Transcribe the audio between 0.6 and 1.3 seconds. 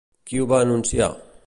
anunciar?